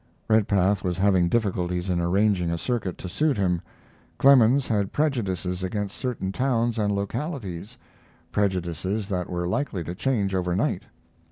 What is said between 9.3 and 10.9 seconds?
likely to change overnight.